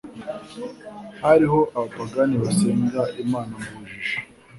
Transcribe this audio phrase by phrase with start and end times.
[1.23, 4.17] Hariho abapagane basenga Imana mu bujiji,